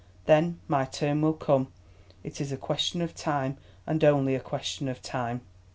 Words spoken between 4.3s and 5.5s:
a question of time!"